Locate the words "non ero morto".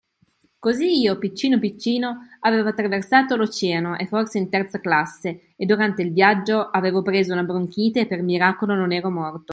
8.73-9.49